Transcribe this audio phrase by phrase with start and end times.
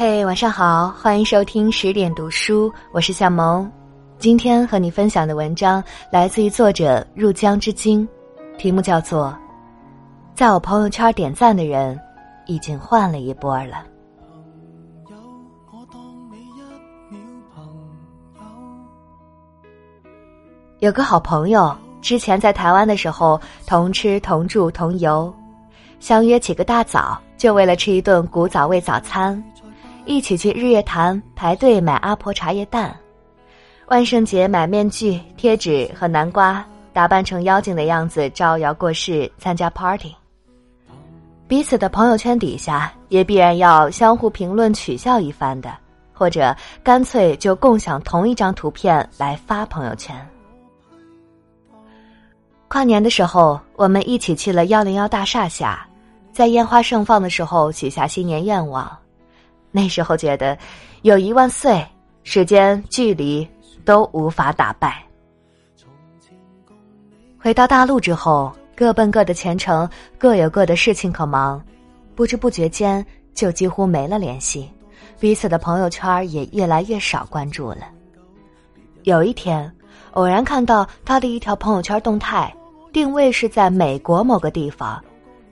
[0.00, 3.70] 嘿，晚上好，欢迎收听十点读书，我是夏萌。
[4.18, 8.08] 今天和你分享的文章来自于作者入江之鲸，
[8.56, 9.26] 题目叫做
[10.34, 12.00] 《在我朋友圈点赞的人
[12.46, 13.74] 已经换了一波了》。
[20.78, 25.30] 有个好朋友，之前在台湾的时候，同吃同住同游，
[25.98, 29.44] 相约起个大早，就为了吃一顿古早味早餐，
[30.04, 32.94] 一起去日月潭排队买阿婆茶叶蛋。
[33.86, 40.14] 万圣节买面具、贴纸和南瓜，打扮成妖精的样子招摇过市参加 party。
[41.48, 45.76] 彼此的朋友圈底下也必然要相互评论取笑一番的，
[46.12, 46.54] 或者
[46.84, 50.14] 干脆就共享同一张图片来发朋友圈。
[52.68, 55.84] 跨年的时候，我们一起去了幺零幺大厦下，
[56.32, 58.96] 在烟花盛放的时候许下新年愿望。
[59.72, 60.56] 那时候觉得，
[61.02, 61.84] 有一万岁，
[62.22, 63.48] 时间、距离。
[63.82, 65.02] 都无法打败。
[67.38, 71.60] 回到大陆之后，各奔各的前程，各有各的事情可忙，
[72.14, 74.70] 不知不觉间就几乎没了联系，
[75.18, 77.88] 彼此的朋友圈也越来越少关注了。
[79.04, 79.72] 有一天，
[80.12, 82.54] 偶然看到他的一条朋友圈动态，
[82.92, 85.02] 定位是在美国某个地方，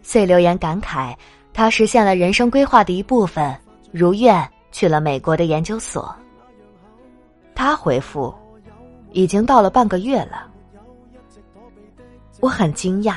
[0.03, 1.17] 遂留言感慨
[1.55, 3.59] 他实现了人生规划的一部分，
[3.93, 6.15] 如愿去了美国的研究所。
[7.55, 8.35] 他回复
[9.13, 10.47] ：“已经到了半个月了。”
[12.41, 13.17] 我很惊讶，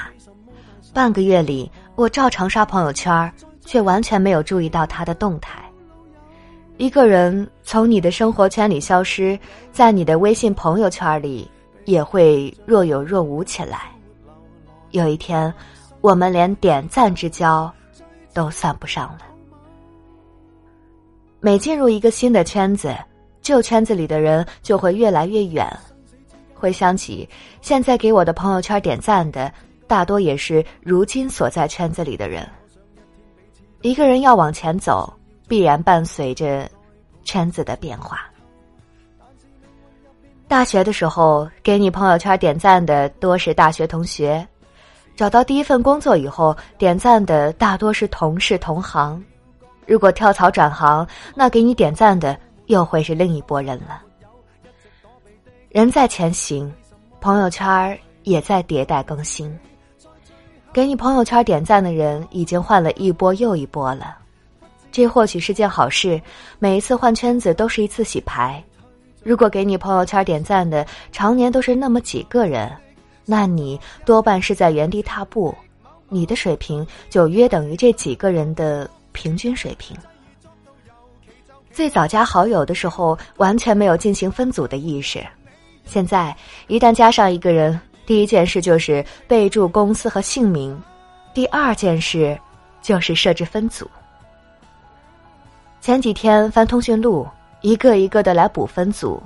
[0.94, 5.62] 半个月里我照常刷朋友圈，却完全没有注意到他的动态。
[6.78, 9.38] 一个人从你的生活圈里消失，
[9.72, 11.48] 在你的微信朋友圈里
[11.86, 13.92] 也会若有若无起来。
[14.90, 15.54] 有一天，
[16.02, 17.72] 我们连点赞之交
[18.34, 19.20] 都算不上了。
[21.42, 22.96] 每进入一个新的圈子。
[23.42, 25.68] 旧圈子里的人就会越来越远。
[26.54, 27.28] 回想起
[27.60, 29.52] 现在给我的朋友圈点赞的，
[29.88, 32.48] 大多也是如今所在圈子里的人。
[33.82, 35.12] 一个人要往前走，
[35.48, 36.70] 必然伴随着
[37.24, 38.30] 圈子的变化。
[40.48, 44.46] 大学的时候，给你朋友圈点赞的多是大学同学；
[45.16, 49.24] 找到第一份工作以后，点赞的大多是同事同行。
[49.86, 52.38] 如果跳槽转行，那给你点赞的。
[52.68, 54.02] 又会是另一拨人了。
[55.68, 56.72] 人在前行，
[57.20, 59.54] 朋友圈也在迭代更新。
[60.72, 64.18] 给你朋友圈点赞的人已经换了一波又一波了，
[64.90, 66.22] 这或许是件好事。
[66.60, 68.64] 每一次换圈子都是一次洗牌。
[69.22, 72.72] 如果给你朋友圈点赞的常年都是那么几个人，
[73.26, 75.54] 那你多半是在原地踏步，
[76.08, 79.96] 你的水平就约等于这几个人的平均水平。
[81.72, 85.26] 最早加好友的时候，完全没有进行分组的意识。
[85.86, 86.36] 现在
[86.68, 90.78] 一旦加上一个人，第一件事就是备注公司和姓名，
[91.34, 92.38] 第二件事
[92.82, 93.90] 就是设置分组。
[95.80, 97.28] 前几天翻通讯录，
[97.62, 99.22] 一个一个的来补分组，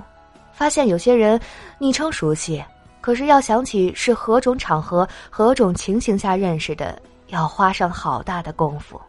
[0.52, 1.38] 发现有些人
[1.78, 2.64] 昵称熟悉，
[3.00, 9.00] 可是要想起是何种场合、何种情形下认识的，要花上好大的功夫。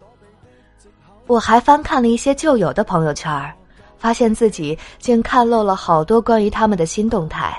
[1.28, 3.54] 我还翻看了一些旧友的朋友圈，
[3.98, 7.56] 发现自己竟看漏了好多关于他们的新动态。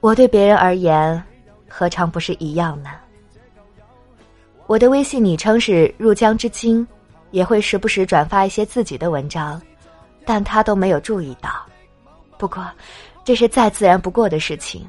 [0.00, 1.22] 我对别人而言，
[1.68, 2.90] 何尝不是一样呢？
[4.66, 6.86] 我的微信昵称是入江之鲸，
[7.30, 9.60] 也会时不时转发一些自己的文章，
[10.24, 11.50] 但他都没有注意到。
[12.36, 12.66] 不过，
[13.24, 14.86] 这是再自然不过的事情。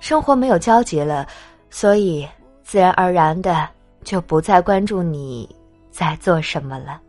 [0.00, 1.26] 生活没有交集了，
[1.70, 2.28] 所以
[2.62, 3.68] 自然而然的
[4.04, 5.48] 就不再关注你。
[5.90, 7.00] 在做什么了？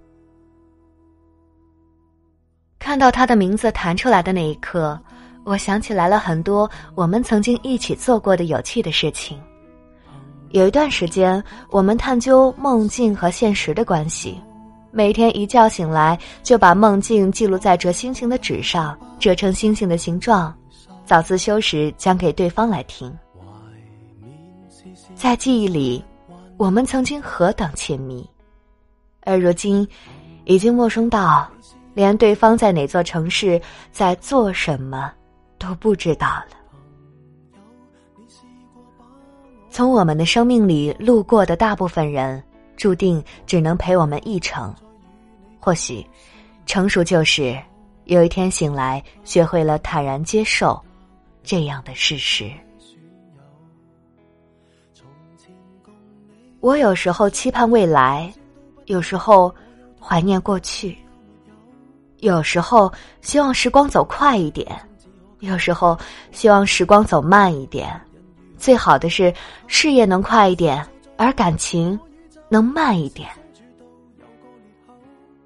[2.79, 4.99] 看到他的名字弹出来的那一刻，
[5.43, 9.39] 我想起来了很多我们曾经一起做过的有趣的事情。
[10.49, 14.41] 有一段时间，我们探究梦境和现实的关系，
[14.91, 20.53] 每天一觉醒来就把梦境记录在折星星的纸上，折成星星的形状，
[21.05, 23.15] 早自修时讲给对方来听。
[25.15, 26.03] 在记忆里，
[26.57, 28.27] 我们曾经何等亲密。
[29.23, 29.87] 而如今，
[30.45, 31.49] 已经陌生到
[31.93, 35.11] 连对方在哪座城市、在做什么
[35.59, 36.57] 都不知道了。
[39.69, 42.43] 从我们的生命里路过的大部分人，
[42.75, 44.73] 注定只能陪我们一程。
[45.59, 46.05] 或许，
[46.65, 47.57] 成熟就是
[48.05, 50.81] 有一天醒来，学会了坦然接受
[51.43, 52.51] 这样的事实。
[56.59, 58.33] 我有时候期盼未来。
[58.85, 59.53] 有时候
[59.99, 60.97] 怀念过去，
[62.19, 62.91] 有时候
[63.21, 64.67] 希望时光走快一点，
[65.39, 65.97] 有时候
[66.31, 67.99] 希望时光走慢一点。
[68.57, 69.33] 最好的是
[69.65, 70.85] 事业能快一点，
[71.17, 71.99] 而感情
[72.47, 73.27] 能慢一点。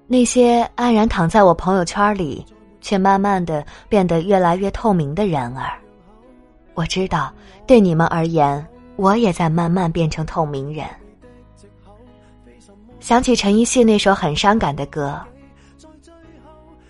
[0.06, 2.44] 那些安然躺在我朋友圈里，
[2.80, 5.78] 却慢慢的变得越来越透明的人儿，
[6.74, 7.32] 我知道，
[7.66, 8.64] 对你们而言，
[8.96, 10.86] 我也在慢慢变成透明人。
[13.06, 15.16] 想起陈奕迅那首很伤感的歌，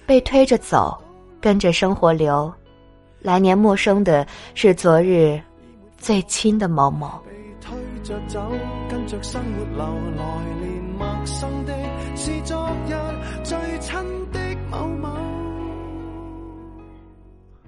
[0.06, 0.96] 被推着走，
[1.42, 2.50] 跟着生活流，
[3.20, 5.38] 来年陌生的是昨日
[5.98, 7.20] 最亲的某某。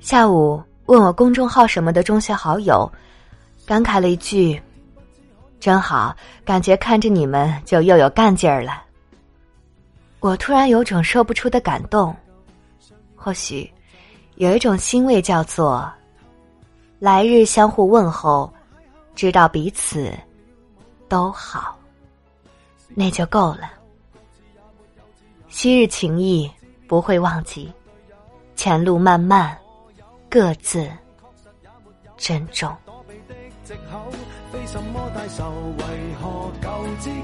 [0.00, 2.90] 下午问我公众号什么的中学好友，
[3.66, 4.58] 感慨了一句
[5.60, 8.84] ：“真好，感觉看着你们就又有干劲儿了。”
[10.20, 12.14] 我突然有种说不出的感动，
[13.14, 13.70] 或许
[14.36, 15.90] 有一种欣慰，叫做
[16.98, 18.52] 来日相互问候，
[19.14, 20.12] 知道彼此
[21.08, 21.78] 都好，
[22.94, 23.70] 那就够了。
[25.48, 26.50] 昔日情谊
[26.86, 27.72] 不会忘记，
[28.56, 29.56] 前路漫漫。
[30.30, 30.86] 各自
[32.18, 32.70] 珍重。
[34.70, 35.84] 什么大仇，为
[36.20, 36.68] 何救
[37.00, 37.22] 知己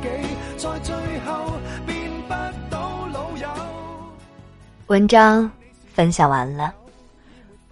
[0.57, 0.95] 在最
[1.27, 1.53] 后
[1.87, 2.33] 变不
[2.71, 3.47] 到老友
[4.87, 5.51] 文章
[5.93, 6.73] 分享完了，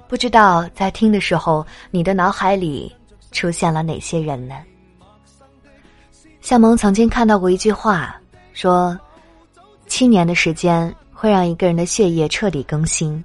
[0.09, 2.95] 不知道在听的时候，你的脑海里
[3.31, 4.55] 出现了哪些人呢？
[6.43, 8.15] 夏萌曾经看到过一句话，
[8.53, 8.95] 说：
[9.87, 13.25] 七年的时间会让一个人的血液彻底更新，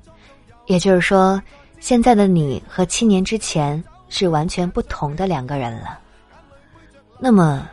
[0.67, 1.41] 也就是说。
[1.79, 5.99] 现在的你和七年之前是完全不同的两个人了。
[7.19, 7.67] 那么，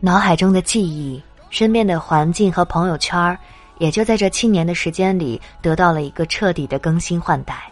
[0.00, 1.20] 脑海中的记忆、
[1.50, 3.36] 身边的环境和朋友圈
[3.78, 7.70] 也就在这七年的时间里得到了一个彻底的更新换代。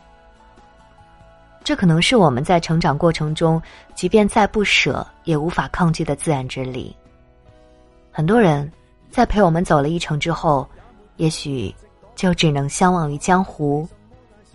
[1.62, 3.62] 这可能是我们在成长过程中，
[3.94, 6.94] 即便再不舍，也无法抗拒的自然之力。
[8.10, 8.70] 很多人
[9.10, 10.68] 在陪我们走了一程之后，
[11.18, 11.72] 也许
[12.16, 13.88] 就只能相忘于江湖。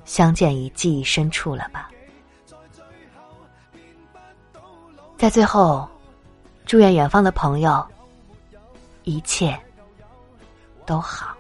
[0.04, 1.90] 相见于记忆深处了吧？
[5.18, 5.88] 在最后，
[6.68, 7.84] 祝愿远方的朋友
[9.06, 9.58] 一切
[10.86, 11.34] 都好。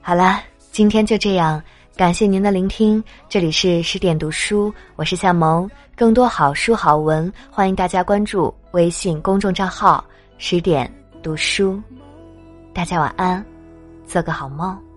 [0.00, 0.40] 好了，
[0.70, 1.60] 今天就这样，
[1.96, 3.02] 感谢您的聆听。
[3.28, 5.68] 这里是十点读书，我是夏萌。
[5.96, 10.02] 更多好书好文，欢迎大家关注微信公众账号
[10.38, 10.88] “十点
[11.24, 11.82] 读书”。
[12.72, 13.44] 大家晚安，
[14.06, 14.87] 做个好梦。